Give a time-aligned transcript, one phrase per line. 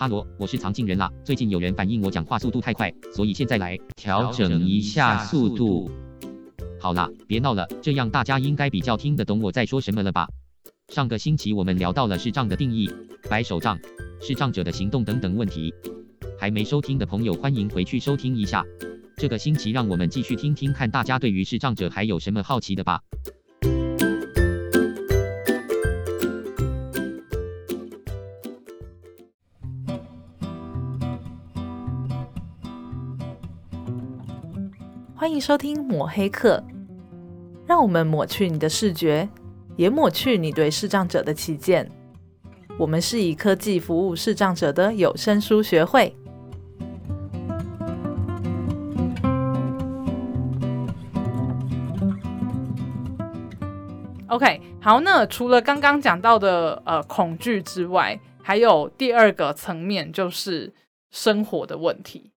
[0.00, 1.12] 哈喽，我是藏镜人啦。
[1.22, 5.90] 最近有人反映我讲话速度太快，所以现在来调整一下速度。
[6.80, 10.26] 好啦，别闹了，这样大家应该比较听得懂我在说什么了吧？
[10.88, 12.88] 上个星期我们聊到了视障的定义、
[13.28, 13.78] 白手杖、
[14.22, 15.70] 视障者的行动等等问题，
[16.38, 18.64] 还没收听的朋友欢迎回去收听一下。
[19.18, 23.02] 这个星期让我们继续听听看大家对于视障者还有什么好奇的吧。
[35.40, 36.62] 收听抹黑客，
[37.66, 39.26] 让我们抹去你的视觉，
[39.74, 41.90] 也抹去你对视障者的偏见。
[42.78, 46.14] 我们是以科技服务视障者的有声书学会。
[54.28, 60.72] OK，好，那除了刚刚讲到的呃恐惧之外，还有第二个层面就是
[61.10, 62.30] 生活的问题。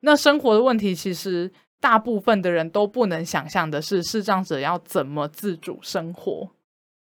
[0.00, 1.50] 那生活的问题其实。
[1.86, 6.50] 大部分的人都不能想象的是，视障者要怎么自主生活。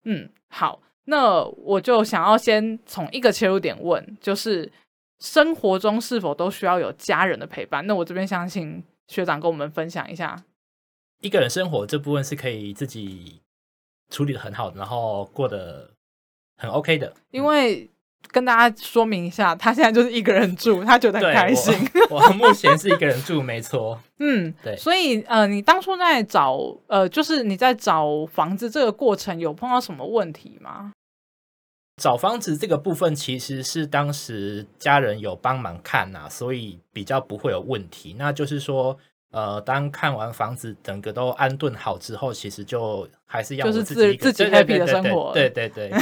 [0.05, 4.71] 嗯，好，那我就想要先从一个切入点问，就是
[5.19, 7.85] 生活中是否都需要有家人的陪伴？
[7.85, 10.41] 那我这边相信学长跟我们分享一下，
[11.19, 13.41] 一个人生活这部分是可以自己
[14.09, 15.91] 处理的很好的，然后过得
[16.55, 17.90] 很 OK 的，因为。
[18.29, 21.73] 跟大家说明一下，他现在就是一个人住，他觉得很开心。
[22.09, 23.99] 我， 我目前是一个人住，没错。
[24.19, 24.75] 嗯，对。
[24.77, 30.93] 所以呃，你当初在找呃，就是你在找房子这个过程有碰到什么问题吗？
[32.01, 38.15] 找房子这个部分其实是当时家人有帮忙看呐，所以比较不会有问题。
[38.17, 38.97] 那就是说。
[39.31, 45.99] 呃，当看完房子整个都安顿好之后，其实就还是要就是自自己 happy 的生活，对对对，对，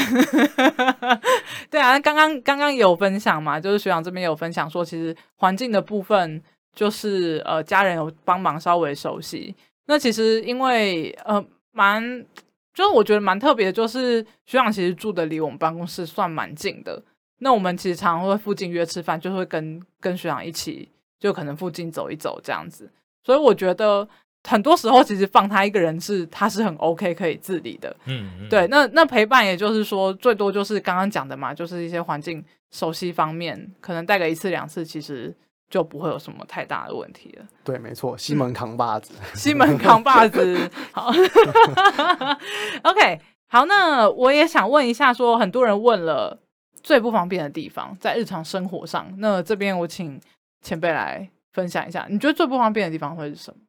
[1.69, 6.41] 对 啊，刚刚刚刚有分享嘛，就是学长这边有分享说，其实环境的部分
[6.73, 9.55] 就是呃家人有帮忙稍微熟悉。
[9.85, 12.25] 那其实因为呃蛮，
[12.73, 17.01] 就是我觉得蛮特别，就是学长其实住的离我们办公室算蛮近的。
[17.39, 20.89] 那我们其实常常会附近约吃饭，就会跟跟学长一起，
[21.19, 22.91] 就可能附近走一走这样子。
[23.23, 24.07] 所以我觉得
[24.47, 27.95] 很多时候，其实放他一个人是他是很 OK 可以自理的。
[28.05, 28.65] 嗯，嗯，对。
[28.67, 35.35] 那那陪伴，也就是说，最多就是刚刚讲的嘛，就是一些环境熟悉方面，可能带个一次两次，其实
[35.69, 37.45] 就不会有什么太大的问题了。
[37.63, 40.71] 对，没错，西门扛把子， 西门扛把子。
[40.93, 41.11] 好，
[42.83, 43.19] OK，
[43.49, 46.39] 好，那我也想问一下，说很多人问了
[46.81, 50.19] 最不方便的地方，在日常生活上，那这边我请
[50.61, 51.29] 前辈来。
[51.53, 53.59] 分享一下，你觉得最不方便的地方会是什么？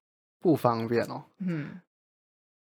[0.40, 1.80] 不方便哦，嗯，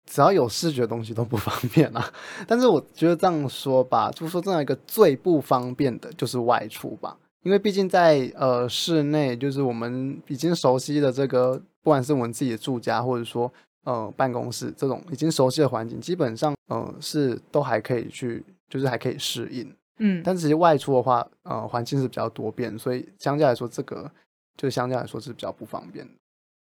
[0.05, 2.13] 只要有视觉的东西都不方便啊。
[2.47, 13.53] 但是我觉得这样说吧，就是说，这样一个最不方便的就是外出吧，因为毕竟在呃室内，就是我们已经熟悉的这个，不管是我们自己的住家，或者说
[13.85, 20.21] 呃办公室这种已经熟悉的环境，基本上呃是都还可以去，就是还可以适应，嗯。
[20.25, 24.11] 但是其实外出的话，呃环境是比较多变，所以相对来说这个。
[24.57, 26.13] 就相对来说是比较不方便的。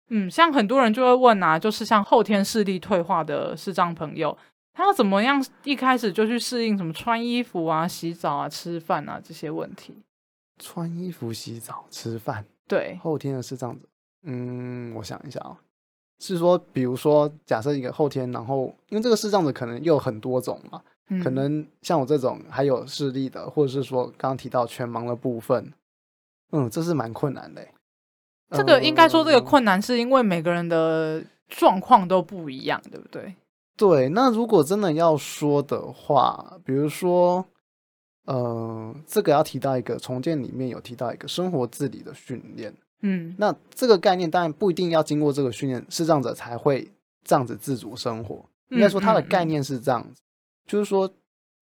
[0.10, 4.38] 嗯，像很多人就会问啊，就是像后天视力退化的视障朋友，
[4.74, 9.96] 他要怎么样一开始就去适应什么穿衣服啊、洗澡啊、吃饭啊这些问题？
[10.60, 13.88] 穿衣服、洗澡、吃饭，对，后天的视障者。
[14.24, 15.58] 嗯，我想一下啊，
[16.20, 25.74] 是说，比如说，假设一个后天，然后因为这个视障者可能又有很多种嘛，嗯，可能像我这种还有视力的，或者是说刚刚提到全盲的部分。
[26.56, 27.68] 嗯，这是蛮困难的。
[28.52, 33.36] 这个应该说，这个困难是因为每个人的状况都不一样，对不对？
[33.76, 34.08] 对。
[34.10, 37.44] 那如果真的要说的话，比如说，
[38.28, 42.72] 呃，这个要提到一个重建里面有提到一个生活自理的训练。
[43.02, 46.88] 嗯，那这个概念当然不一定要经过这个训练，视障者才会
[47.24, 48.46] 这样子自主生活。
[48.70, 51.12] 应该说，它的概念是这样子，嗯嗯嗯，就是说。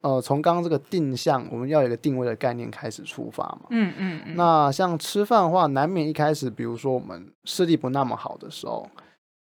[0.02, 3.68] 呃，从刚刚这个定向，我们要有一个定位的概念开始出发嘛。
[3.70, 4.36] 嗯嗯，嗯。
[4.36, 8.90] 那像吃饭的话，难免一开始，比如说我们视力不那么好的时候，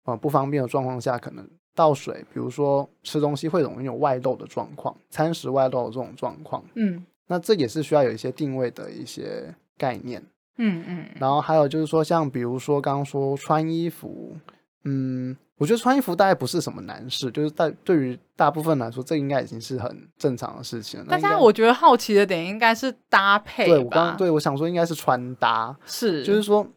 [0.05, 1.45] 呃，不方便的状况下，可能
[1.75, 6.63] 倒水，比如说吃东西会容易有外漏的状况，餐食外漏的这种状况。
[6.75, 7.05] 嗯。
[7.27, 10.23] 那这也是需要有一些定位的一些概念。
[10.57, 11.05] 嗯嗯。
[11.19, 14.37] 然后还有就是说，像比如说刚刚说穿衣服，
[14.85, 15.35] 嗯。
[15.57, 21.05] 我觉得穿衣服大概不是什么难事，就是大对于大部分来说，这应该已经是很正常的事情了。
[21.05, 23.65] 大家我觉得好奇的点应该是搭配。
[23.65, 26.67] 对，我刚对我想说应该是穿搭，是就是说，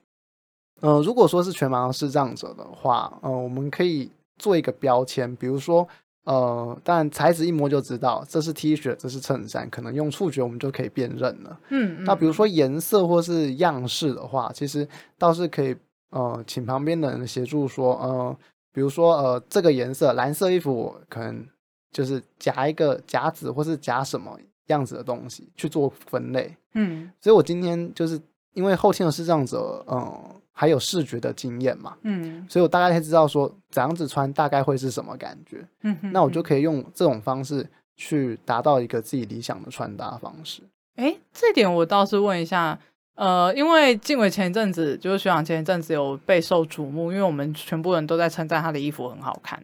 [0.80, 5.84] 呃，如果说是全盲视障者的话，呃，我们可以做一个标签，比如说，
[6.22, 11.58] 呃，但材质一摸就知道这是 T 恤，这是衬衫，可能用触觉我们就可以辨认了。
[11.70, 14.86] 嗯，嗯，那比如说颜色或是样式的话，其实
[15.18, 15.74] 倒是可以
[16.10, 18.36] 呃，请旁边的人协助说，呃，
[18.72, 21.46] 比如说呃，这个颜色蓝色衣服，我可能
[21.90, 26.56] 就是夹一个夹子或是夹什么样子的东西去做分类。
[26.74, 28.20] 嗯，所以我今天就是
[28.54, 30.34] 因为后天的视障者，嗯、呃。
[30.60, 37.64] 还有视觉的经验嘛，嗯，所以我大概会知道说怎样子穿大概会是什么感觉，嗯哼，那我就可以用这种方式
[37.94, 40.60] 去达到一个自己理想的穿搭方式。
[40.96, 42.76] 哎，这点我倒是问一下，
[43.18, 49.60] 呃，因为静伟前一阵子就是学长前一阵子有备受瞩目，因为我们全部人都在称赞他的衣服很好看。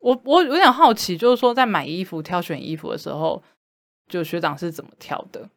[0.00, 3.40] 我我有点好奇，就是说在买衣服、挑选衣服的时候，
[4.08, 5.48] 就学长是怎么挑的？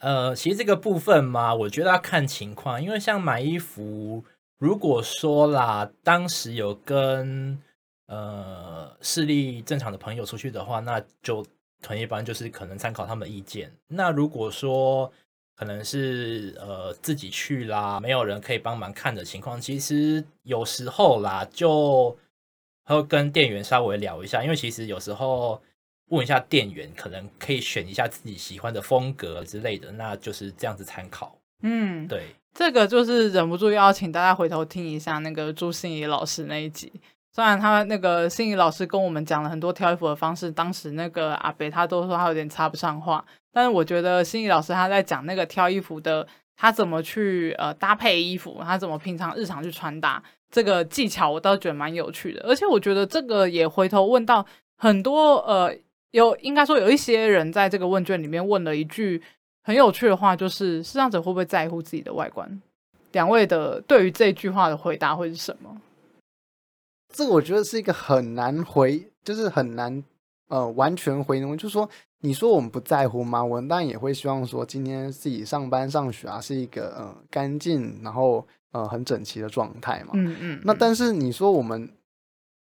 [0.00, 4.22] 呃，其实这个部分嘛，我觉得要看情况，因为像买衣服，
[4.58, 7.58] 如果说啦，当时有跟
[8.06, 11.42] 呃视力正常的朋友出去的话，那就
[11.86, 13.72] 很一般，就是可能参考他们的意见。
[13.88, 15.10] 那如果说
[15.60, 22.16] 可能是呃自己去啦，没有人可以帮忙看的情况，其实有时候啦，就
[22.84, 25.62] 会跟店员稍微聊一下，因为其实有时候。
[26.10, 31.38] 问一下店员，可能可以选一下自己喜欢的风格之类的，那就是这样子参考。
[31.62, 36.92] 嗯，对，这个就是忍不住邀请大家回头听一下那个朱心怡老师那一集。
[37.32, 52.40] 虽然他那个心怡老师跟我们讲了很多挑衣服的方式，当时那个阿北他都说他有点插不上话，但是我觉得心怡老师他在讲那个挑衣服的，他怎么去呃搭配衣服，他怎么平常日常去穿搭这个技巧，我倒觉得蛮有趣的。
[52.48, 54.44] 而且我觉得这个也回头问到
[54.76, 55.74] 很多呃。
[56.12, 59.22] 有应该说有一些人在这个问卷里面问了一句
[59.62, 62.60] 很有趣的话，就是视障者会不会在乎自己的外观？
[63.12, 65.70] 两位的对于这句话的回答会是什么？
[67.12, 70.02] 这个我觉得是一个很难回，就是很难
[70.48, 71.56] 呃完全回应。
[71.56, 71.88] 就是说，
[72.20, 73.44] 你说我们不在乎吗？
[73.44, 80.10] 我们当然也会希望说，今天自己上班上学啊是一个呃干净，然后呃很整齐的状态嘛。
[80.14, 80.60] 嗯嗯。
[80.64, 81.90] 那但是你说我们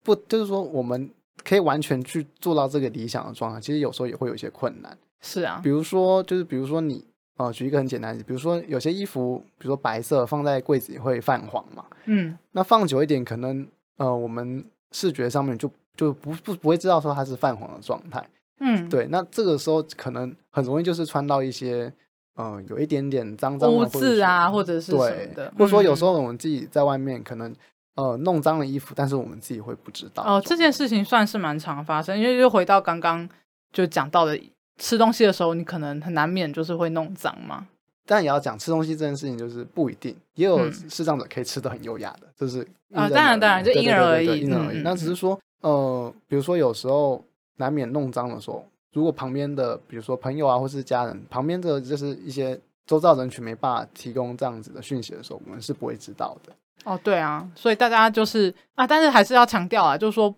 [0.03, 1.11] 不，就是说我们。
[1.45, 4.99] 可以完全去做到这个理想的状态，其实有时候也会有一些困难。
[5.21, 7.07] 是啊，比如说，就是比如说你，
[7.37, 18.27] 呃，举一个很简单的，比如说有些衣服，比如说白色放在柜子里会泛黄嘛，嗯，那放久一点，可能呃，我们视觉上面就就不不不会知道说它是泛黄的状态，
[18.61, 21.93] 嗯，对，那这个时候可能很容易就是穿到一些，
[22.35, 27.55] 呃，有一点点脏脏污渍啊，或者是什么的，或者说有时候我们自己在外面可能。
[27.97, 30.23] 呃，弄脏了衣服，但是我们自己会不知道。
[30.23, 33.27] 哦，这件事情算是蛮常发生，因为又回到刚刚
[33.73, 34.39] 就讲到的，
[34.77, 37.67] 吃东西的时候，你可能很难免就是会弄脏嘛。
[38.07, 42.61] 但也要讲吃东西这件事情，就是不一定，也有视障者可以吃的很优雅的，就是
[42.95, 44.81] 啊，当然当然，就因人而异，因人而异。
[44.83, 47.23] 那只是说，呃，比如说有时候
[47.57, 56.53] 难免弄脏的时候，如果旁边的，比如说朋友啊，或是家人，旁边的就是一些周遭人群没办法提供这样子的讯息的时候，我们是不会知道的。
[56.85, 60.33] 哦，对啊，所以大家就是啊，但是还是要强调啊，就是说，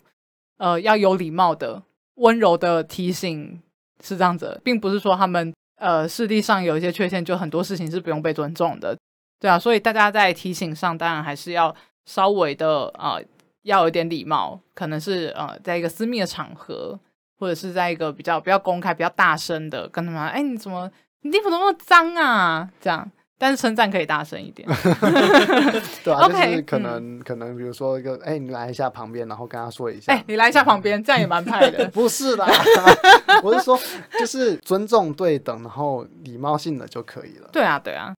[0.57, 1.83] 呃，要有礼貌的、
[2.15, 3.61] 温柔的提醒
[4.03, 8.97] 是这样子，并不是说他们呃视力上有一些缺陷，就很多事情是不用被尊重的，
[9.41, 13.23] 对啊，所以大家在提醒上，当然还是要稍微的呃，
[13.63, 16.99] 要有点礼貌，可能是呃，在一个私密的场合，
[17.39, 20.91] 或者是在一个比较比较公开、比较大声的跟他们，哎，你怎么
[21.23, 22.71] 你衣服怎么那么脏啊？
[22.81, 23.11] 这样。
[23.39, 24.69] 但是称赞可以大声一点，
[26.03, 31.89] 对啊，就是可能、嗯、可能，比如说一个，哎、欸，你来一下旁边，然后跟他说一下，哎、欸，你来一下旁边，这样也蛮派的。
[31.95, 32.49] 不是啦，
[33.45, 33.79] 我是说，
[34.19, 37.49] 就是尊重对等，然后礼貌性的就可以了。
[37.53, 38.13] 对啊，对啊。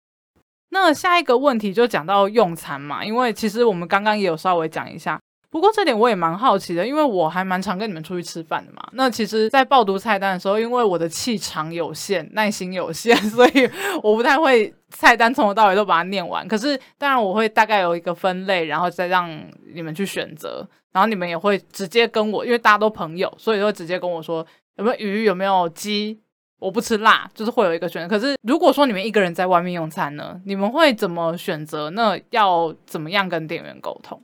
[0.70, 5.20] 那下一个问题就讲到用餐嘛，因为其实我们刚刚也有稍微讲一下。
[5.50, 8.80] 不过这点我也蛮好奇的，因为我还蛮常跟你们出去吃饭的嘛。
[8.92, 13.68] 那其实，在报读菜单的时候，因为我的气场有限、耐心有限，所以
[14.00, 16.46] 我不太会菜单从头到尾都把它念完。
[16.46, 19.30] 可是，当然我会大概有一个分类，然后再让
[19.72, 20.66] 你们去选择。
[20.92, 26.20] 然后你们也会直接跟我，因为大家都朋友，所以就会直接跟我说有没有鱼、有没有鸡。
[26.58, 28.18] 我不吃辣，就是会有一个选择。
[28.18, 31.88] 可是如果说你们一个人在外面用餐呢，你们会怎么选择？
[31.88, 34.22] 那要怎么样跟店员沟通？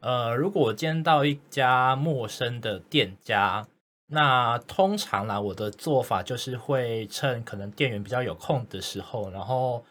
[0.00, 3.66] 呃，如果我今天到一家陌生的店家，
[4.10, 9.84] 那通常啦，我的做法就是会趁可能店员比较有空的时候，然后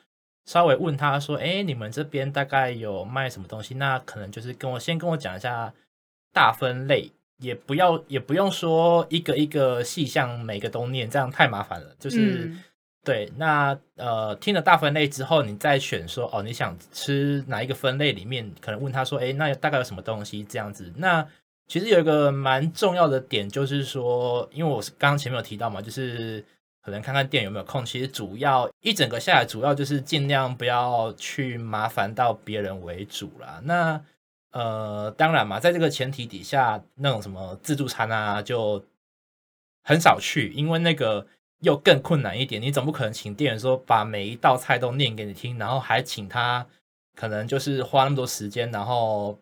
[0.46, 5.74] 稍微问他说：“哎，你们这边大概有卖什么东西？”那可能就是跟我先跟我讲一下
[6.34, 11.96] 大分类，也不要也不用说一个一个细项每个都念，这样太麻烦了。
[12.00, 12.46] 就是。
[12.46, 12.64] 嗯
[13.06, 20.92] 对，那呃，听了大分类之后，你再选说哦，你想吃哪一个分类里面，可能问他说，哎，那大概有什么东西这样子？
[20.98, 21.26] 那
[21.68, 26.44] 其实有一个蛮重要的点，就是说，因为我是刚刚前面有提到嘛，就是
[26.82, 27.86] 可能看看店有没有空。
[27.86, 33.60] 其实主要一整个下来，主要就是尽量不要去麻烦到别人为主啦。
[33.66, 34.02] 那
[34.52, 38.82] 呃，当然嘛，在这个前提底下，那种什么自助餐啊，就
[39.84, 41.28] 很少去，因为那个
[41.60, 42.62] 又更困难一点。
[42.62, 46.66] 你总不可能请店员说把每一道菜都念给你听，然后还请他
[47.14, 49.38] 可能就是花那么多时间，然后。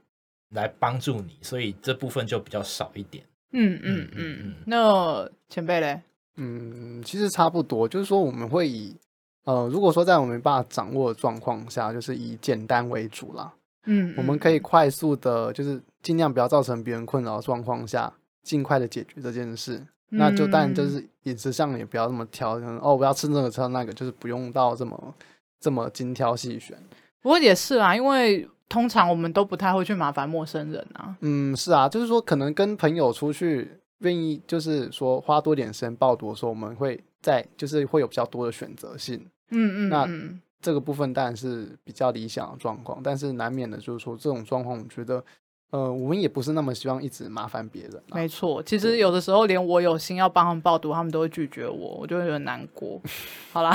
[0.56, 3.24] 来帮助你，所以这部分就比较少一点。
[3.52, 4.54] 嗯嗯嗯嗯。
[4.66, 6.02] 那前辈嘞？
[6.38, 8.96] 嗯，其实差不多，就是说我们会以
[9.44, 13.54] 呃，如果说在我们没办法掌握的状况下，就是以简单为主啦。
[13.86, 19.76] 嗯，我们可以快速的，就是尽量不要造成别人困扰的状况下，尽快的解决这件事。
[20.12, 25.16] 嗯、那就当然就是饮食上也不要那么挑，哦，我要吃那个吃那个，就是不用到这么
[25.60, 26.78] 这么精挑细选。
[27.22, 28.50] 不过也是啊，因为。
[28.68, 31.16] 通常我们都不太会去麻烦陌生人啊。
[31.22, 39.26] 嗯，是啊，就是说可能跟朋友出去，愿意就是说花多点时间报读的时候，我们会在就是会有比较多的选择性。
[39.52, 40.10] 嗯嗯，那
[40.62, 45.24] 这个部分当然是比较理想的状况，但是难免的就是说这种状况，我觉得
[45.70, 48.16] 呃，我们也不是那么希望一直麻烦别人啊。
[48.16, 53.00] 没错，其实有的时候连我有心要帮他们报读，他们都会拒绝我，我就会有点难过。
[53.54, 53.72] 好啦。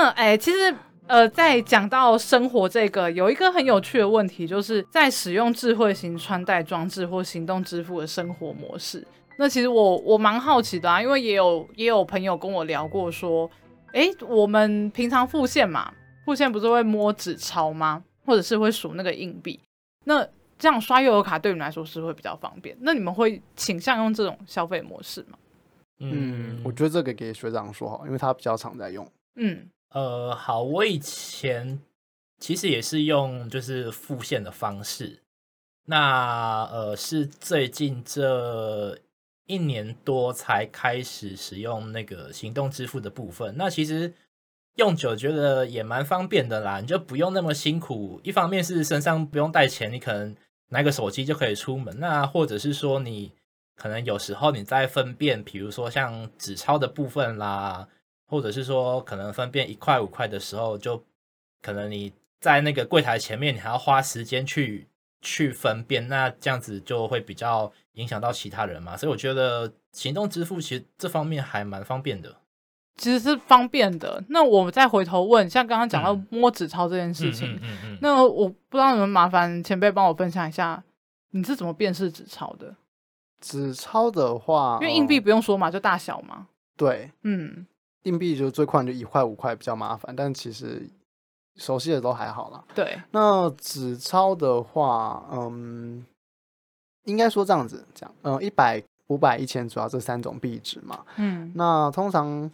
[0.00, 0.74] 那哎，其实
[1.06, 9.06] 呃，在讲到生活这个，有一个很有趣的问题，就是在使用智慧型穿戴装置或行动支付的生活模式。
[9.36, 13.50] 那其实我我蛮好奇的啊，因为也有也有朋友跟我聊过，说，
[13.92, 15.92] 哎，我们平常付现嘛，
[16.24, 18.02] 付现不是会摸纸钞吗？
[18.24, 19.60] 或者是会数那个硬币？
[20.06, 20.26] 那
[20.58, 22.74] 这样刷悠游卡对你们来说是会比较方便？
[22.80, 25.36] 那你们会倾向用这种消费模式吗？
[25.98, 29.06] 嗯，我觉得这个给学长说好，因为他比较常在用。
[29.36, 29.68] 嗯。
[29.90, 31.80] 呃，好，我以前
[32.38, 35.18] 其实也是用就是付现的方式，
[35.86, 38.96] 那呃是最近这
[39.46, 43.56] 一年多才开始使用那个行动支付的部分。
[43.56, 44.14] 那其实
[44.76, 48.20] 用久觉得也蛮方便的啦，你就不用那么辛苦。
[48.22, 50.36] 一方面是身上不用带钱，你可能
[50.68, 51.98] 拿个手机就可以出门。
[51.98, 53.32] 那或者是说你
[53.74, 57.88] 可能有时候你在分辨，比如说像纸钞的部分啦。
[58.30, 61.02] 或者是说，可能分辨一块五块的时候，就
[61.60, 64.86] 可能你在那个柜台前面，你还要花时间去
[65.20, 68.96] 去分辨，那这样子就会比较影响到其他人嘛。
[68.96, 72.36] 所以我觉得行动支付其实这方面还蛮方便的。
[72.96, 74.22] 其实是方便的。
[74.28, 80.82] 那我们再回头问，像刚刚讲到摸纸钞这件事情，嗯嗯嗯嗯、那我不知道你们麻烦前辈帮我分享一下，
[81.30, 82.76] 你是怎么辨识纸钞的？
[83.40, 86.48] 纸钞的话，因为硬币不用说嘛，就大小嘛。
[86.76, 87.66] 对，嗯。
[88.04, 90.88] 硬币就最快就一块五块比较麻烦，但其实
[91.56, 92.64] 熟悉的都还好啦。
[92.74, 96.04] 对，那纸钞的话，嗯，
[97.04, 101.04] 应该说这样子讲，嗯，一百、五百、一千，主要这三种币值嘛。
[101.16, 102.50] 嗯，那通常，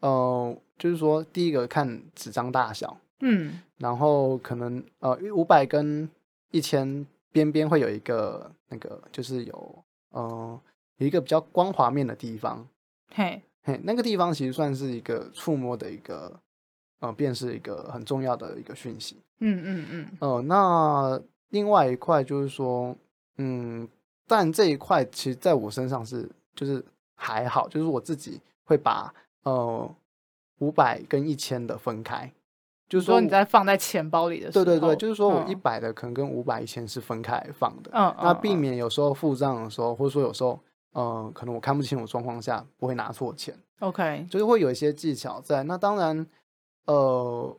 [0.00, 6.08] 呃，就是说第一个看纸张大小，嗯，然后可能呃五百跟
[6.50, 10.60] 一千边边会有一个那个，就是有呃
[10.96, 12.66] 有一个比较光滑面的地方，
[13.14, 13.42] 嘿。
[13.82, 16.32] 那个地方其实算是一个触摸的一个，
[17.00, 19.16] 呃，便是一个很重要的一个讯息。
[19.40, 20.08] 嗯嗯嗯。
[20.20, 21.20] 呃，那
[21.50, 22.96] 另外一块就是说，
[23.36, 23.88] 嗯，
[24.26, 26.84] 但这一块其实在我身上是就是
[27.14, 29.94] 还好，就是我自己会把呃
[30.58, 32.32] 五百跟一千的分开，
[32.88, 37.90] 就是说，说你在放在钱包里的时候，对对对，就是说我一百的可能跟五百、一千是分开放的。
[37.92, 38.14] 嗯。
[38.22, 40.58] 那避免有时候付账的时候，或者说有时候。
[40.98, 45.62] 呃，可能我看不清楚状况下不会拿错钱，OK，就是会有一些技巧在。
[45.62, 46.26] 那当然，
[46.86, 47.56] 呃，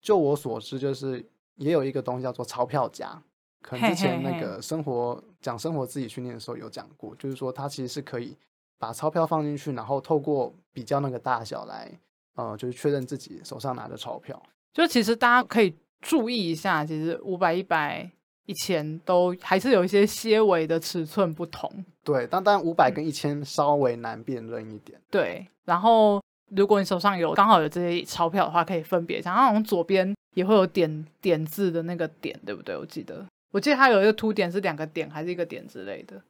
[0.00, 3.22] 就我所知，就是也有一个东西叫做钞票夹，
[3.62, 8.36] 可能之前那个生活讲生活自己训练的时候有讲过，就是说它其实是可以
[8.76, 11.96] 把钞票放进去，然后透过比较那个大小来，
[12.34, 14.42] 呃，就是确认自己手上拿的钞票。
[14.74, 18.10] 就其实大家可以注意一下，其实五百、一百。
[18.50, 25.46] 一千都还是有一些些微的尺寸不同，对，但但五百跟一千稍微难辨认一点，对。
[25.64, 32.76] 然后如果你手上有刚好有这些钞票的话，可以分别，像好像左边也会有点点字的那个点，对不对？
[32.76, 36.20] 我记得，我记得它有一个凸点是两个点还是一个点之类的。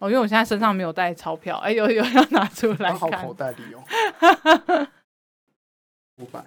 [0.00, 4.86] 哦，因为我现在身上没有带钞票，哎，有有要拿出来看，好口袋里哦。
[6.20, 6.44] 五百，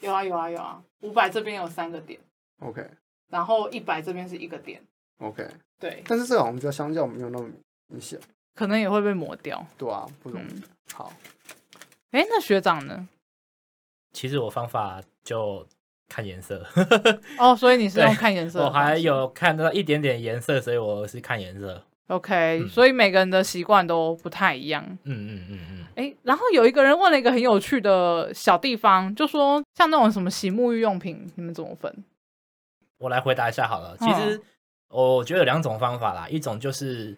[0.00, 2.18] 有啊有啊有啊，五百这边有三个点
[2.58, 2.84] ，OK。
[3.34, 4.80] 然后一百这边是一个点
[5.18, 5.44] ，OK，
[5.80, 7.48] 对，但是这个我们觉得相较没有那么
[7.88, 8.16] 明显，
[8.54, 10.52] 可能也会被磨掉，对啊，不容易。
[10.52, 10.62] 嗯、
[10.92, 11.12] 好，
[12.12, 13.08] 哎，那学长呢？
[14.12, 15.66] 其实我方法就
[16.08, 16.64] 看颜色。
[17.40, 18.64] 哦，所以你是用看颜色？
[18.64, 21.82] 我还有看到一点点颜色，所以我是看颜色。
[22.06, 24.84] OK，、嗯、所以每个人的习惯都不太一样。
[25.02, 25.84] 嗯嗯嗯嗯。
[25.96, 31.92] 哎、欸，然后有一个人问了一个很有趣的小地方，就说像那种什么洗沐浴用品，你们怎么分？
[33.04, 33.94] 我来回答一下好了。
[33.98, 34.40] 其实
[34.88, 37.14] 我觉得有两种方法啦，一种就是，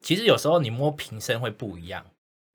[0.00, 2.04] 其实有时候你摸瓶身会不一样。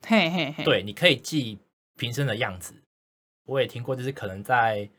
[0.06, 0.64] 嘿嘿嘿。
[0.66, 1.58] 对，你可以记
[1.98, 2.74] 瓶身的样子。
[3.46, 4.90] 我也听过，就是可能在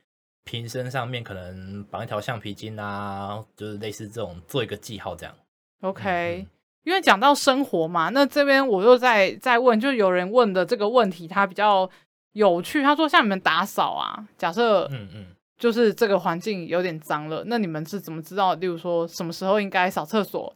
[0.45, 5.35] 瓶身上面可能绑一条橡皮筋啊，就是类似这种做一个记号这样。
[5.83, 6.47] OK，、嗯、
[6.85, 11.91] 因为讲到生活嘛，那这边我又在在问，就有人问的这个问题，他比较
[12.33, 12.83] 有趣。
[12.83, 15.27] 他说，像你们打扫啊，假设嗯嗯，
[15.65, 18.53] 就是这个环境有点脏了，那你们是怎么知道？
[18.57, 20.55] 例如说什么时候应该扫厕所，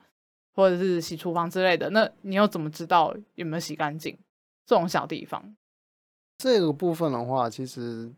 [0.54, 1.88] 或者是洗厨房之类的？
[1.88, 4.18] 那你又怎么知道有没有洗干净
[4.66, 5.56] 这种小地方？
[6.36, 8.12] 这个部分的话，其实。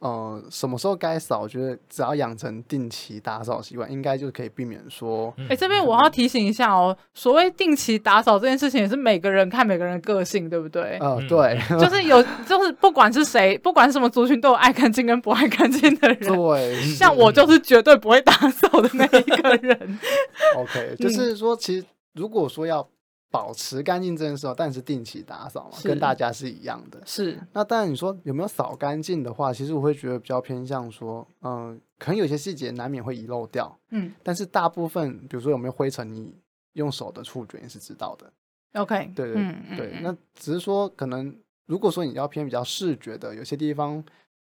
[0.00, 1.40] 呃，什么时候该扫？
[1.40, 5.34] 我觉得只要养成定期打扫习惯，应该就可以避免说。
[5.38, 10.98] 哎、欸，这边我要提醒一下哦，所谓定期打扫这件事情，也是每个人看每个人的个性，对不对？
[11.00, 16.18] 呃，对，就是有，就是不管是谁，不管什么族群，都有爱干净跟不爱干净的人。
[16.18, 19.98] 对，像我就是绝对不会打扫的那一个人。
[20.56, 22.88] OK，就是说，其实如果说要。
[23.30, 27.02] 保持干净这件事哦，但是定期打扫嘛，跟大家是一样的。
[27.04, 27.38] 是。
[27.52, 33.78] 那当然，你说有没有扫干净的话，其实我会觉得比较偏向说，嗯、呃，可能有些细节难免会遗漏掉。
[33.90, 34.12] 嗯。
[34.22, 36.34] 但是大部分，比如说有没有灰尘，你
[36.72, 38.32] 用手的触觉你是知道的。
[38.80, 39.12] OK。
[39.14, 40.00] 对对对，嗯、对。
[40.00, 44.02] 那只是说，可能如果说你要偏比较视觉的，有些地方，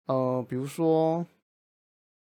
[0.06, 1.26] 呃，比如说，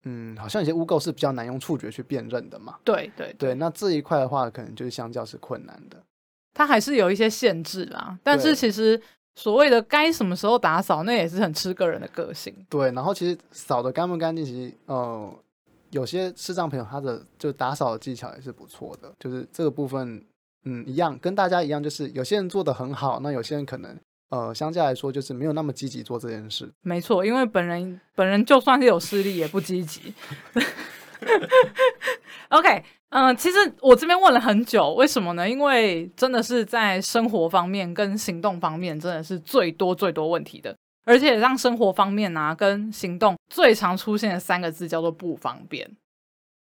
[0.06, 2.80] 嗯，好像有些污垢是比较难用触觉去辨认的嘛。
[2.84, 3.54] 对对对。
[3.54, 6.02] 那这一块的话，可能就是相较是困难的。
[6.58, 9.00] 它还是有一些限制啦，但是其实
[9.36, 12.52] 所谓的该什么时候打扫，那也是很吃个人的个性。
[12.68, 15.32] 对，然后其实扫的干不干净，其实呃，
[15.92, 20.20] 有些视障朋友他的就打扫的技巧也是不错的，就是这个部分，
[20.66, 23.96] 嗯，一样跟大家一样，就是有些人做的很好，那有些人可能
[24.30, 26.68] 呃，相较来说就是没有那么积极做这件事。
[26.82, 30.12] 没错，因为本人本人就算是有视力也不积极。
[32.50, 32.84] OK。
[33.10, 35.50] 嗯，其实我这边问了很久，为什么呢？
[35.50, 40.76] 因为真的是在生活方面跟行动方面，真的是最多最多问题的，
[41.06, 45.90] 而且让生活方面啊跟行动最常出现的三个字叫做不方便。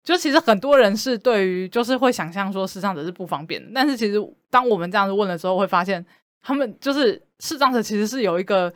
[0.03, 4.19] 就其实很多人是对于就是会想象说视障者是不方便，但是其实
[4.51, 6.05] 当我们这样子问了之后，会发现
[6.43, 8.71] 他们就是视障者其实是有一个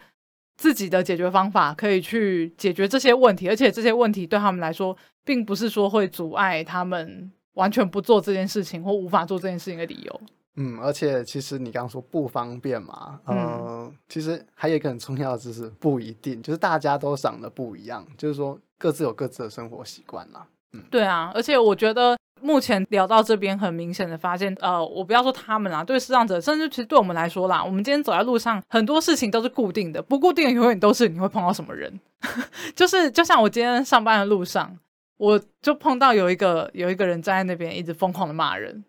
[0.58, 7.32] 自己的解决方法可以去解决这些问题，而且这些问题对他们来说，并不是说会阻碍他们。
[7.54, 10.22] 完全不做这件事情或无法做这件事情的理由。
[10.56, 20.48] 嗯，而且其实你刚刚说不方便嘛，嗯、呃，其实还有一个很重要的就是不一定，就是大家都想的不一样，就是说各自有各自的生活习惯啦。
[20.90, 32.00] 对啊，而且我觉得目前聊到这边，很明显的发现，呃，我不要说他们啦，对视障者，甚至其实对我们来说啦，我们今天走在路上，很多事情都是固定的，不固定永远都是你会碰到什么人，
[32.76, 34.78] 就是就像我今天上班的路上。
[35.18, 38.84] 我就碰到有一个有一个人站在那边一直疯狂的骂人，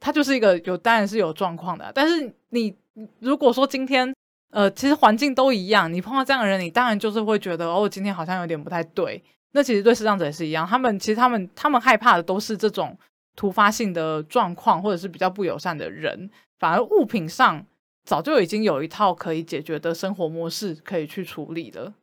[0.00, 2.74] 他就是一个有当然是有状况的，但是你
[3.18, 4.14] 如果说今天
[4.52, 9.22] 呃其实环境都一样，你碰到这样的人，你当然就是会觉得哦今天好像有点不太对。
[9.56, 12.94] 那其实对视障者也是一样，他们其实他们他们害怕的都是这种
[13.34, 17.64] 突发性的状况，或者是比较不友善的人，反而物品上
[18.04, 21.94] 早就已经有一套可以解决的生活模式可以去处理了。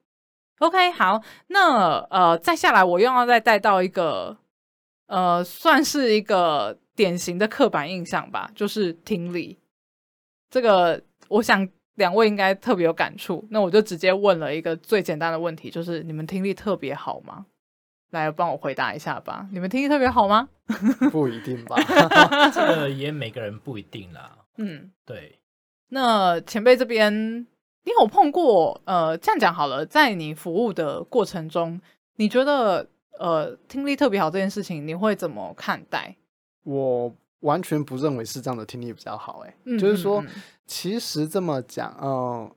[0.57, 4.35] OK，好，那呃，再下来我又要再带到一个
[5.05, 9.59] 呃，算是一个典型的刻板印象吧，就是听力。
[10.49, 17.45] 这个我想两位应该特别有感触，那我就直接问了一个最简单的问题，就是你们听力特别好吗？
[18.11, 20.49] 来帮我回答一下吧，你们听力特别好吗？
[21.11, 21.75] 不一定吧，
[22.53, 24.37] 这个也每个人不一定啦。
[24.57, 25.39] 嗯，对。
[25.89, 27.47] 那前辈这边。
[27.85, 31.81] 你有碰过呃，这样讲好了，在你服务的过程中，
[32.15, 32.87] 你觉得
[33.19, 36.15] 呃听力特别好这件事情，你会怎么看待？
[36.63, 40.21] 我完全不认为是这样的听力比较好，哎、嗯，就是说，
[40.65, 42.55] 其实这么讲，嗯、呃，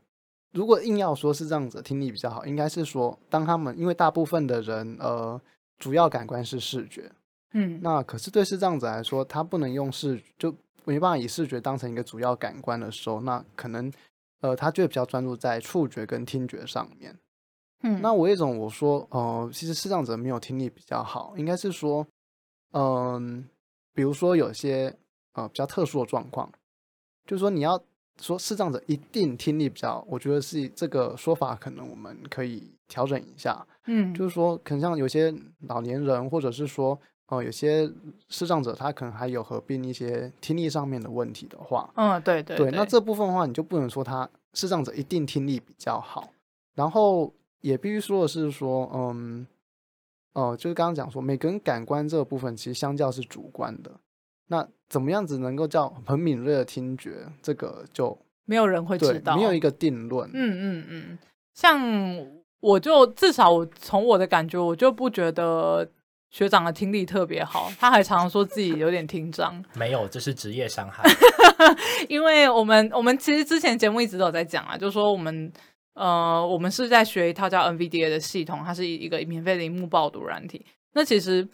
[0.52, 5.40] 如果硬要说是这样子听力比较好，应该是说，当他们因为大部分的人呃
[5.78, 7.12] 主要感官是视觉，
[7.52, 10.52] 嗯，那可是对视障者来说，他不能用视就
[10.84, 13.92] 没办法以视觉当成一个主要感官的时候，那可能。
[14.42, 17.18] 呃，他就会比较专注在触觉跟听觉上面。
[17.82, 22.06] 嗯，那我有一种我说，呃，其实视障者没有听力比较好，应该是说，
[22.72, 23.44] 嗯、呃，
[23.96, 24.94] 比如说有些
[25.32, 26.52] 呃比较特殊的状况，
[27.26, 27.82] 就是说你要
[28.20, 33.66] 说视障者一定听力比较，我觉得是这个说法，可能我们可以调整一下。
[33.86, 35.34] 嗯，就是说，可能像有些
[35.68, 36.92] 老年人，或者是说，
[37.28, 37.90] 哦、呃，有些
[38.28, 46.28] 视障者，他可能还有合并一些听力上面的问题的话，嗯，对对对，对，那这部分的话，你就不能说他视障者一定听力比较好。
[46.74, 49.46] 然后也必须说的是说，嗯，
[50.36, 53.90] 哦、呃，就是刚刚讲说，每个人感官这个部分其实相较是主观的。
[54.48, 57.26] 那怎么样子能够叫很敏锐的听觉？
[57.42, 60.28] 这个就没有人会知道，没有一个定论。
[60.34, 61.18] 嗯嗯嗯，
[61.54, 61.80] 像
[62.60, 65.88] 我就至少我从我的感觉，我就不觉得
[66.30, 67.72] 学长的听力特别好。
[67.80, 71.02] 他还常常说自己有点听障， 没有，这是职业伤害。
[72.10, 75.50] 因为我们我们其实之前节目一直都有在讲啊，就是说我们
[75.96, 80.64] 呃我们是在学一套叫 NVDA 的系统，它是一个免费的萤幕报读软体。
[80.92, 81.46] 那其实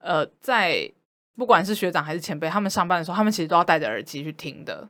[0.00, 0.90] 呃在
[1.36, 4.88] 不管是学长还是前辈，他们上班的时候，他们其实都要戴着耳机去听的。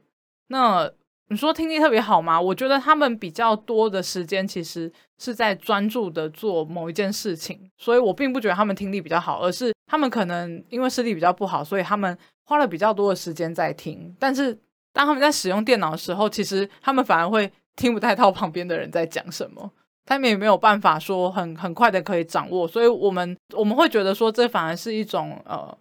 [0.48, 0.90] 那
[1.28, 2.38] 你说听力特别好吗？
[2.38, 14.14] 我觉得他们比较多的时间其实是在专注的做某一件事情，所以我并不觉得他们听力比较好，而是他们可能因为视力比较不好，所以他们花了比较多的时间在听。
[14.18, 14.52] 但是
[14.92, 19.70] 当他们在使用电脑的时候，其实他们反而会听不太到旁边的人在讲什么，
[20.06, 22.66] 他们也没有办法说很很快的可以掌握。
[22.66, 25.76] 所以我们我们会觉得说，这反而是一种呃。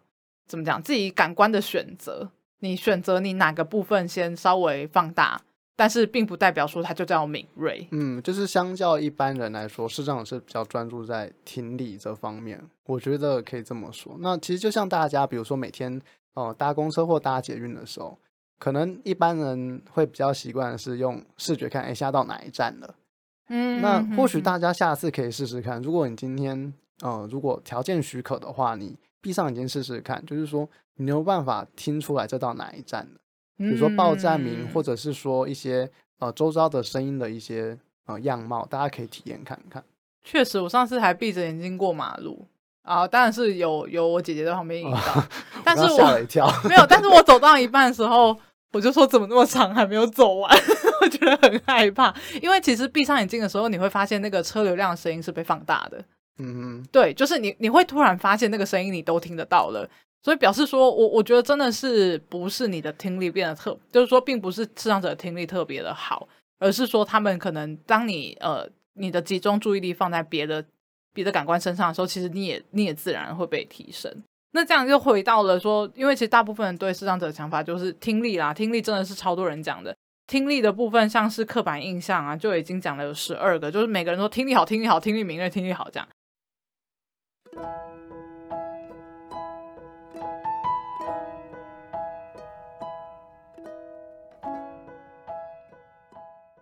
[0.47, 0.83] 怎么讲？
[0.83, 5.41] 自己感官的选择，你选择你哪个部分先稍微放大，
[5.77, 7.87] 但是并不代表说它就叫敏锐。
[7.91, 14.17] 嗯，就是相较一般人来说，视障是比较专注在听力这方面，我觉得可以这么说。
[14.19, 15.97] 那其实就像大家，比如说每天
[16.33, 18.19] 哦、呃、搭公车或搭捷运的时候，
[18.61, 22.95] 可能一般人会比较习惯是用视觉看，哎，下到哪一站了。
[23.49, 26.71] 嗯，那或许大家下次可以试试看，如果你今天
[27.01, 28.95] 呃如果条件许可的话，你。
[29.23, 33.19] 闭上眼睛试试看，就是说你没有办法听出来这到哪一站的，
[33.55, 39.83] 比如说报站名，或者是说一些呃周遭的声音的一些呃样貌，大家可以体验看看。
[40.23, 42.47] 确实，我上次还闭着眼睛过马路
[42.81, 45.23] 啊，当然是有有我姐姐在旁边引导，哦、
[45.63, 48.35] 但是我吓了一跳， 没有，但是我走到一半的时候，
[48.71, 50.49] 我就说怎么那么长还没有走完，
[51.01, 56.03] 我觉得很害怕，因为其实闭上眼睛的时候，你会发现那个车流量的声音是被放大的。
[56.39, 59.87] 嗯，对，就是你，你会突然发现那个声音你都听得到了，
[60.23, 66.27] 所以表示说我我觉得真的是不是你的听力变得特，就是说并不是视障者的听力特别的好，
[66.59, 70.63] 而是说他们可能当你呃你的集中注意力放在别的
[71.13, 74.11] 别的感官身上的时候，其实你也你也自然会被提升。
[74.53, 79.95] 那这样就回到了说，因为其实大部分人对视障者的想法就是听力啦，听力真的是超多人讲的，
[80.27, 86.07] 听力的部分像是刻板印象啊，就已经讲了有十二个，就是每个人都听力好，听力好，听力敏锐，听力好这样。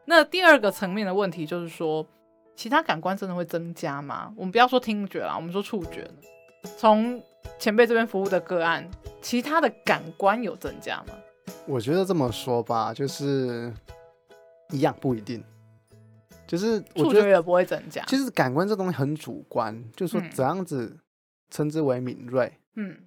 [0.06, 2.06] 那第二个层面的问题就是说，
[2.56, 4.34] 其他感官真的会增加吗？
[4.36, 6.10] 我们不要说听觉啦，我们说触觉。
[6.78, 7.24] 从
[7.60, 8.90] 前辈这边服务的个案，
[9.22, 11.14] 其他的感官有增加吗？
[11.66, 13.74] 我觉得这么说吧，就是
[14.72, 15.44] 一样不一定。
[16.48, 18.04] 就是我觉也不会增加。
[18.06, 20.98] 其实感官这东西很主观，就是说怎样子
[21.52, 22.52] 称之为敏锐。
[22.74, 22.98] 嗯，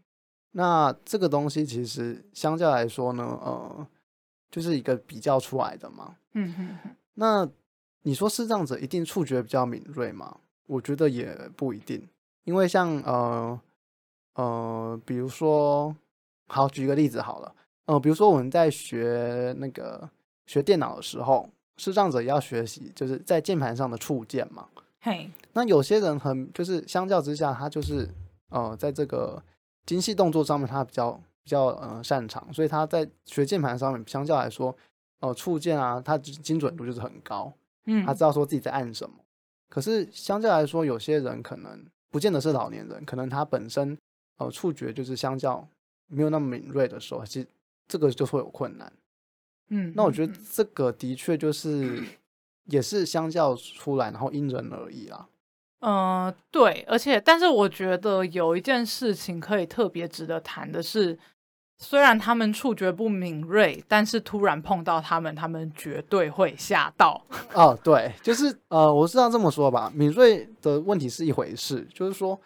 [0.53, 3.87] 那这个东西其实相较来说呢，呃，
[4.49, 6.15] 就是一个比较出来的嘛。
[6.35, 6.91] 嗯哼，哼。
[7.15, 7.49] 那
[8.03, 10.39] 你说视障者一定触觉比较敏锐吗？
[10.69, 12.09] 我觉得也不一定，
[12.45, 13.61] 因为像呃
[14.35, 15.95] 呃，比如说，
[16.49, 17.55] 好，举个例子好了，
[17.87, 20.09] 呃，比如说我们在学那个
[20.47, 21.49] 学电脑的时候。
[21.79, 24.69] 视障者也要学习，就是在键盘上的触键嘛。
[25.01, 28.07] 嘿，那有些人很就是相较之下，他就是
[28.51, 29.43] 呃，在这个
[29.87, 34.77] 精细动作上面，他比较比较呃擅长，所以他在学键盘上面，相较来说，
[35.21, 37.51] 呃，触键啊，他精准度就是很高。
[37.87, 39.17] 嗯，他知道说自己在按什么。
[39.71, 43.99] 可是相较来说，有些人可能不见得是老年人，可能他本身
[44.39, 45.67] 呃触觉就是相较
[46.09, 47.47] 没有那么敏锐的时候，其实
[47.89, 48.93] 这个就会有困难。
[49.69, 52.03] 嗯，那我觉得这个的确就是
[52.65, 55.27] 也是相较出来，然后因人而异啦。
[55.81, 61.19] 嗯、呃，对，而且但是我觉得有一件事情可以特别值得谈的是，
[61.79, 67.21] 虽然他们触觉不敏锐，但是突然碰到他们，他们绝对会吓到。
[67.55, 72.41] 哦，对，就是呃，我是这样这么说吧，敏锐的问题是一回事，就是说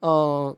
[0.00, 0.54] 呃，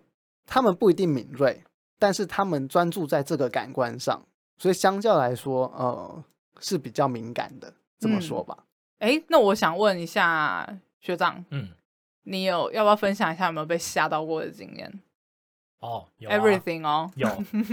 [0.49, 1.63] 他们不一定敏锐，
[1.99, 4.21] 但是他们专注在这个感官上。
[4.57, 6.25] 所以相较来说，呃，
[6.59, 8.65] 是比较敏感的，这么说吧。
[8.99, 10.69] 哎、嗯，那我想问一下
[11.01, 11.69] 学长，嗯，
[12.25, 15.01] 你有要不要分享一下有没有被吓到过的经验？
[15.79, 17.29] 哦，有、啊、everything 哦，有。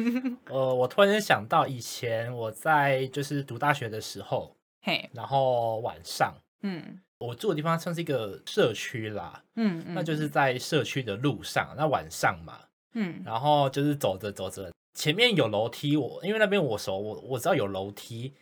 [0.53, 12.59] 呃，我突然间想到以前我在就是读大学的时候，嘿，然后晚上，嗯，我住的地方算是一个社区啦，嗯嗯，那就是在社区的路上，那晚上嘛，
[12.93, 18.33] 嗯，然后就是走着走着，前面有楼梯，我因为那边我熟，我我知道有楼梯，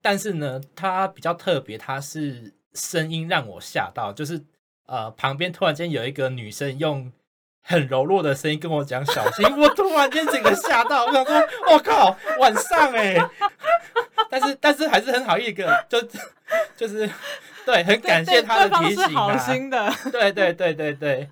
[0.00, 4.44] 但是呢，它比较特别，它是声音让我吓到，就是。
[4.86, 7.12] 呃，旁边突然间有一个女生用
[7.70, 13.16] 很柔弱的声音跟我讲小心，我突然间整个吓到，我想说，我靠，晚上哎，
[14.28, 16.02] 但是但是还是很好一个，就
[16.76, 17.08] 就是
[17.64, 21.30] 对，很感谢他的提醒啊，好心的，对对对对对，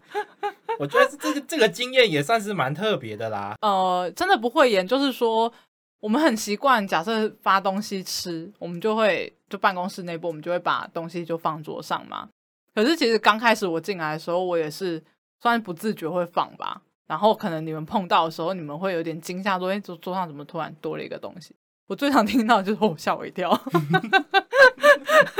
[0.78, 3.56] 我觉得这个这个经验也算是蛮特别的啦。
[3.60, 5.52] 呃，真的不会演，就是说
[5.98, 12.28] 我们很习惯，假设发东西吃，我们就会就办公室内部，我们就会把东西就放桌上嘛。
[12.76, 15.02] 可是其实刚开始我进来的时候，我也是
[15.40, 16.82] 算是不自觉会放吧。
[17.06, 21.54] 然后可能你们碰到的时候，你们会有点惊吓，说：“哎，桌桌上怎么突然多了一个东西？”
[21.88, 23.50] 我最常听到就是“我吓我一跳”。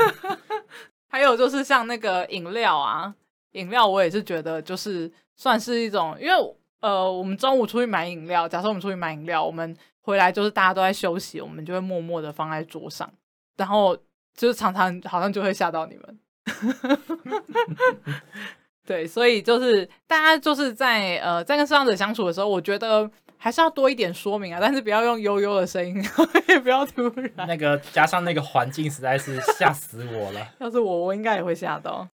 [1.07, 3.13] 还有就是像那个饮料啊，
[3.51, 6.33] 饮料我也是觉得就是算是一种，因为
[6.79, 13.11] 呃，我们中午出去买饮料，假设我们出去买饮料，我们回来就是大家都在休息，我们就会默默的放在桌上，
[13.57, 13.95] 然后
[14.33, 16.19] 就是常常好像就会吓到你们。
[18.89, 26.03] 对，所以就是大家就是在呃在跟视障者相处的时候，我觉得还是要多一点说明啊，但是不要用悠悠的声音，
[26.47, 27.31] 也不要突然。
[27.47, 30.55] 那个加上那个环境实在是吓死我了。
[30.59, 32.09] 要是我，我应该也会吓到。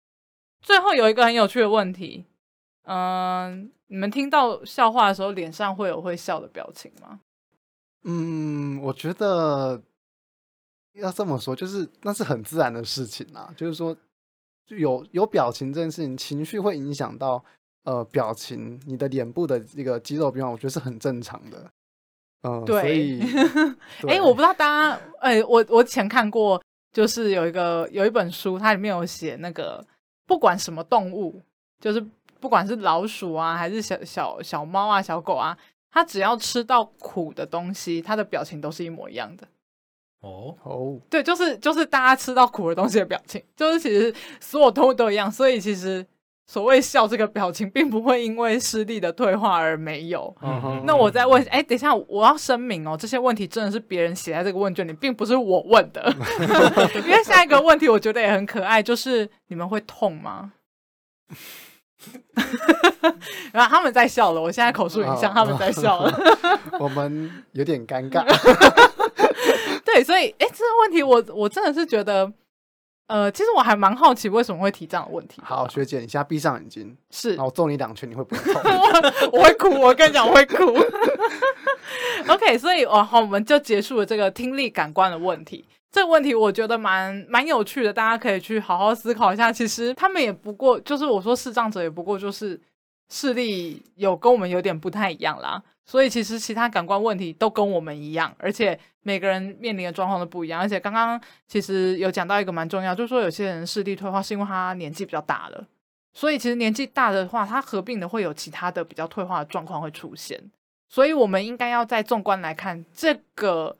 [0.62, 2.26] 最后有一个很有趣的问题，
[2.84, 7.22] 嗯、呃，你们听到笑话的时候，脸上会有会笑的表情吗？
[8.04, 9.82] 嗯，我觉得
[10.96, 13.96] 要这么说，就是那是很自然的事情啊，就是说。
[14.66, 17.44] 就有有表情这件事情，情绪会影响到
[17.84, 21.70] 呃表情，你的脸部的这个肌肉变化，我觉得是很正常的。
[22.42, 22.82] 嗯、呃，对。
[22.82, 23.22] 所以，
[24.08, 29.86] 哎、欸，我不知道大家，哎、欸，我我以前看过，就是有一个有一本书，它里面有写那个，
[30.26, 31.42] 不管什么动物，
[31.80, 32.06] 就是
[32.40, 35.58] 不管是老鼠啊，还是小小小猫啊、小狗啊，
[35.92, 39.48] 它只要吃到苦的东西，它的表情都是一模一样的。
[40.26, 46.04] 哦哦，对，就是就是大家吃到苦的东西的表情，就是其实所有动物都一样，所以其实
[46.48, 50.36] 所谓笑这个表情，并不会因为视力的退化而没有。
[50.42, 56.12] 嗯，那我再问，哎，等一下，我要声明哦，这些问题真的是别人写在这个问卷里，并不是我问的。
[57.06, 60.54] 因为下一个问题我觉得也很可爱，就是你们会痛吗？
[63.52, 66.12] 然后他们在笑了，我现在口述影像，他们在笑了，
[66.80, 68.24] 我们有点尴尬。
[69.94, 72.32] 对，所以，哎，这个问题我我真的是觉得，
[73.08, 75.40] 呃，其实我还蛮好奇为什么会提这样的问题。
[75.46, 78.62] 好，学姐，你现在闭上眼睛，是，然后我揍你两拳，你会不会 痛？
[78.64, 80.56] 我，我会哭，我跟你讲，我会哭。
[82.28, 85.64] OK，所以，哦，好，我们就结束了这个听力感官的问题。
[85.92, 89.52] 这个问题我觉得蛮蛮有趣的，大家可以去好好思考一下。
[89.52, 92.60] 其实他们也不过，就是我说视障者也不过就是
[93.10, 95.62] 视力有跟我们有点不太一样啦。
[95.86, 100.60] 所以其实其他感官问题都跟我们一样，而且每个人面临的状况都不一样。
[100.60, 105.68] 而且刚刚其实有讲到一个蛮重要，就是说有些人视力退化是因为他年纪比较大了，
[106.12, 110.42] 所以其实年纪大的话，他合并的会有其他的比较退化的状况会出现。
[110.90, 113.78] 所以我们应该要在纵观来看这个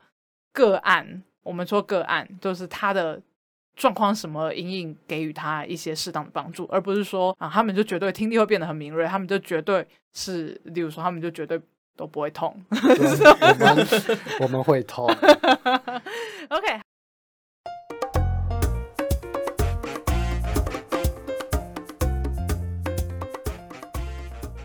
[0.52, 3.20] 个案，我们说个案就是他的
[3.74, 9.84] 状况什么因应给予他一些适当的帮助，而不是说啊他们就绝对听力会变得很敏锐，他们就绝对
[10.14, 11.60] 是，例如说他们就绝对。
[11.96, 13.86] 都不会痛， 我们
[14.40, 15.06] 我们会痛。
[16.50, 16.80] OK，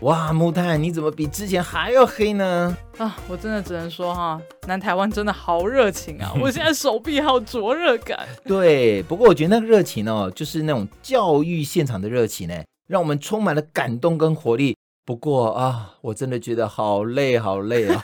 [0.00, 2.76] 哇，木炭，你怎么比之前还要黑呢？
[2.98, 6.32] 啊，我真的只能说哈，南台湾真的好热情啊！
[6.38, 8.28] 我现在手臂好灼热感。
[8.44, 14.76] 对，不过我觉得那个热情哦，就是那种教育现场的热情呢，让我们充满了感动跟活力。
[15.04, 18.00] 不过啊，我真的觉得好累，好累啊！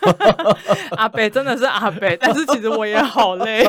[0.98, 3.64] 阿北真的是阿北，但是其实我也好累。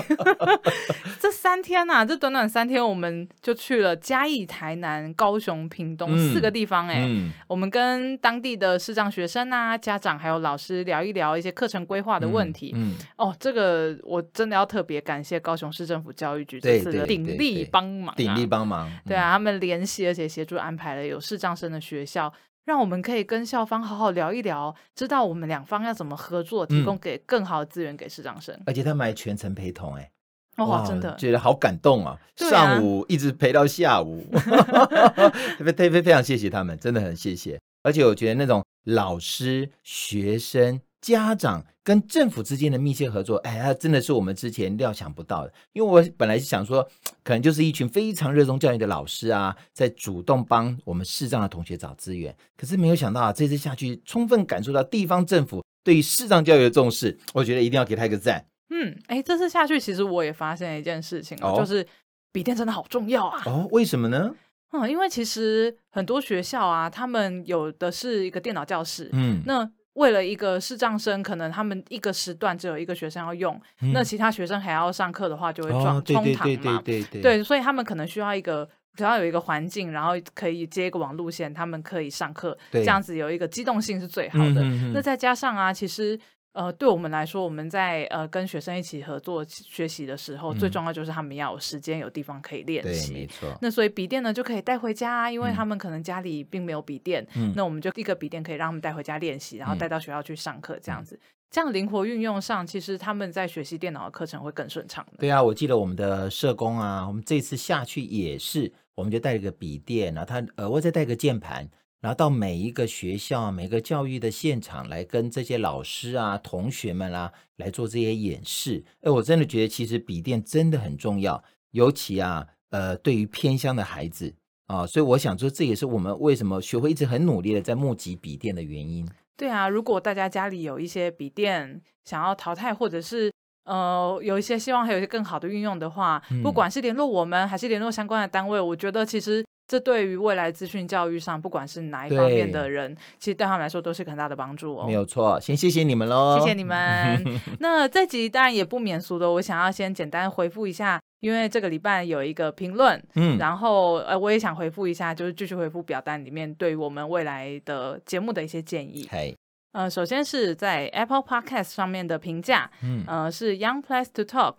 [1.22, 6.88] 这三天呐、啊，这短短三天，我们就去了嘉义、台南、高雄、屏东、嗯、四个地方。
[6.88, 12.72] 哎、嗯，我们跟当地的视障学生啊、家长还有老师聊一聊一些课程规划的问题。
[12.74, 18.90] 嗯，嗯哦，这个我真的要特别感谢高雄市政府教育局这次的鼎力帮忙、啊，鼎力帮忙。
[19.06, 22.34] 对啊，他们联系而且协助安排了有视障生的学校。
[22.70, 28.56] 让我们可以跟校方好好聊一聊，知道我们两方要怎么合作，提供给更好的资源给视障生。
[28.68, 30.12] 而且他们还全程陪同，哎，
[30.58, 32.16] 哇，真的觉得好感动啊！
[32.36, 34.24] 上午一直陪到下午，
[35.58, 37.60] 特别特别非常谢谢他们，真的很谢谢。
[37.82, 45.54] 而且我觉得那种老师、学生、家长跟政府之间的密切合作，哎呀，真的是我们之前料想不到的。
[45.74, 46.88] 因为我本来是想说，
[47.24, 52.36] 可能就是一群非常热衷教育的老师啊，在主动帮我们视障的同学找资源。
[52.58, 57.18] 可是没有想到啊，这次下去，充分感受到地方政府对于视障教育的重视。
[57.34, 58.46] 我觉得一定要给他一个赞。
[58.70, 61.86] 嗯，哎，这次下去，其实我也发现一件事情，哦、就是
[62.32, 63.42] 笔电真的好重要啊。
[63.46, 64.34] 哦，为什么呢？
[64.72, 69.10] 嗯，因为其实很多学校啊，他们有的是一个电脑教室。
[69.14, 69.68] 嗯，那
[70.00, 76.82] 为了一个视障生，可能他们一个时段只有一个学生要用，嗯、那其他学生还要上课的话，就会撞、哦、冲堂嘛。
[76.84, 84.62] 对对对对对，对，所以他们可能需要一个，只要有一个环境，然后可以接一个网路线，他们可以上课，这样子有一个机动性是最好的。
[84.64, 86.20] 嗯、那再加上啊，其实。
[86.54, 93.14] 呃，对我们来说，我们在呃跟学生一起合作学习的时候，嗯、最重要就是他们要有时间、有地方可以练习。
[93.14, 93.58] 对，没错。
[93.62, 105.06] 那所以笔电呢就可以带回家，因为他们可能家里并没有笔电，嗯、那我们就一个笔电可以让他们带回家练习，然后带到学校去上课，这样子，嗯、这样灵活运用上，其实他们在学习电脑的课程会更顺畅。
[105.20, 111.70] 对啊，我记得我们的社工啊，我们这次下去也是，我们就带了个笔电，然后他额外再带个键盘。
[112.02, 118.86] 然后到每一个学校、每个教育的现场来跟这些老师啊、同学们啊来做这些演示。
[119.02, 124.34] 哎，我真的觉得其实笔电真的很重要，尤其啊，呃，对于偏乡的孩子
[124.68, 129.06] 啊，所以我想说，这也是我们为什么学会一直很努力的在募集笔电的原因。
[129.36, 133.30] 对啊，如果大家家里有一些笔电想要淘汰，或者是
[133.66, 139.44] 呃有一些希望还有一些更好的运用的话，嗯、不管是联络我们还是联络相关的单位，我觉得其实。
[139.70, 144.88] 这对于未来资讯教育上，不管是哪一方面的人，其实对他们来说都是很大的帮助哦。
[144.88, 147.24] 没有错，先谢谢你们喽，谢谢你们。
[147.62, 159.08] 那这集当然也不免俗的，我想要先简单回复一下，因为这个礼拜有一个评论，嗯，然后呃，我也想回复一下，就是继续回复表单里面对于我们未来的节目的一些建议。
[159.12, 159.38] 嘿
[159.74, 164.56] 呃，首先是在 Apple Podcast 上面的评价，嗯，呃，是 Young Place to Talk。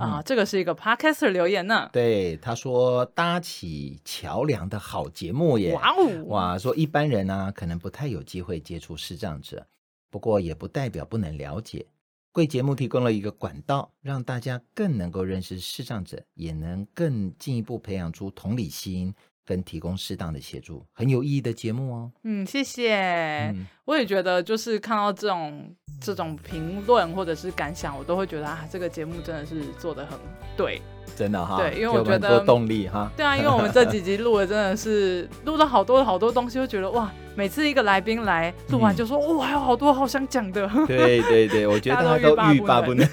[0.00, 1.88] 啊，嗯、这个是一个 Podcaster 留言呢。
[1.92, 5.74] 对，他说搭起桥梁的好节目耶！
[5.74, 9.66] 哇哦，哇，说一般人呢、啊、可能不太有机会接触视障者，
[10.10, 11.84] 不过也不代表不能了解。
[12.32, 19.14] 贵节目提供了一个管道，让大家更能够认识视障者，也能更进一步培养出同理心。
[19.50, 22.12] 跟提供适当的协助，很有意义的节目哦。
[22.22, 22.94] 嗯，谢谢。
[23.48, 30.16] 嗯、我也觉得，就是看到这种这种评论或者是感想，我都会觉得啊，这个节目真的是做的很
[30.56, 30.80] 对。
[31.16, 33.10] 真的哈，对，因为我觉得多动力哈。
[33.16, 40.70] 对啊，因为我们这几集 录的真的是录了好多好多东西，就觉得哇，每次一个来宾来录完就说，哇、嗯哦，还有好多好想讲的。
[40.86, 43.04] 对对对，我觉得 大家都欲罢不能。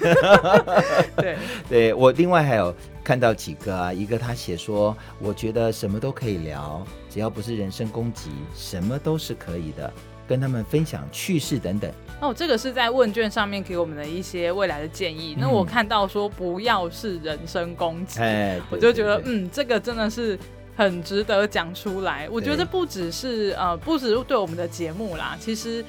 [1.18, 1.36] 对，
[1.68, 2.72] 对我另外还有
[3.08, 9.90] 看到几个啊，一个他写说，我觉得什么都可以聊，只要不是人身攻击，什么都是可以的。
[10.26, 11.90] 跟他们分享趣事等等。
[12.20, 15.34] 哦，这个是在问卷上面给我们的一些未来的建议。
[15.38, 20.38] 嗯、那我看到说不要是人身攻击，哎、我就觉得嗯，这个真的是
[20.76, 22.28] 很值得讲出来。
[22.30, 25.82] 我觉得不只是呃，不只是对我们的节目啦，其实。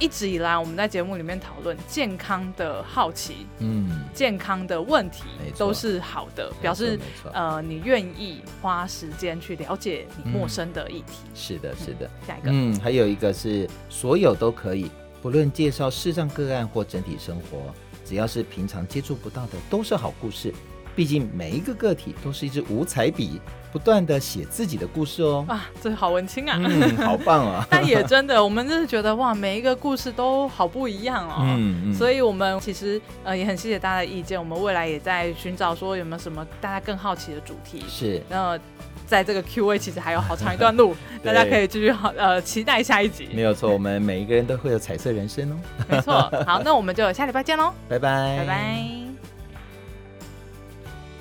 [0.00, 5.22] 一直以来，我们在节目里面讨论健康的好奇，嗯，健康的问题
[5.56, 6.98] 都是好的，表示
[7.32, 11.18] 呃，你愿意花时间去了解你陌生的议题。
[11.24, 12.10] 嗯、是的，是的。
[12.26, 14.90] 下一个，嗯，还有一个是所有都可以，
[15.22, 17.72] 不论介绍视障个案或整体生活，
[18.04, 20.52] 只要是平常接触不到的，都是好故事。
[20.94, 23.40] 毕竟每一个个体都是一支五彩笔，
[23.72, 25.44] 不断的写自己的故事哦。
[25.48, 26.56] 啊，这好文青啊！
[26.62, 27.66] 嗯，好棒啊！
[27.70, 31.38] 但也真的，我们就是觉得哇，每一个故事都好不一样哦。
[31.40, 31.94] 嗯嗯。
[31.94, 37.82] 所以我们其实呃也很谢谢大家的意见，我们未来也在寻找说有没有什么大家更好奇的主题。
[37.88, 38.22] 是。
[38.28, 38.58] 那
[39.06, 43.28] 在这个 Q&A 其实还有好长一段路， 大家可以继续好呃期待下一集。
[43.34, 45.56] 没有错，我们每一个人都会有彩色人生哦。
[45.88, 46.12] 没错。
[46.46, 47.72] 好，那我们就下礼拜见喽。
[47.88, 48.38] 拜拜。
[48.38, 49.03] 拜拜。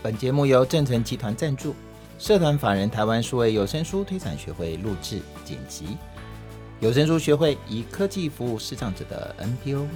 [0.03, 1.73] 本节目由正成集团赞助，
[2.19, 5.97] 社团法人台湾数位有声书推广学会录制剪辑，
[6.81, 9.87] 有声书学会以科技服务视障者的 NPO。